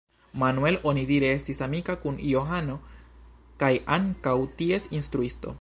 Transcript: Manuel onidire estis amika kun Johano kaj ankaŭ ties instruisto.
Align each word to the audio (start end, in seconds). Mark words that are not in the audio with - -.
Manuel 0.43 0.77
onidire 0.91 1.29
estis 1.33 1.61
amika 1.67 1.97
kun 2.05 2.17
Johano 2.31 2.79
kaj 3.65 3.73
ankaŭ 4.01 4.37
ties 4.63 4.93
instruisto. 5.01 5.49